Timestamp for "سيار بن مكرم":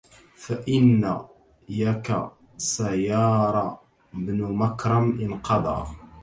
2.57-5.19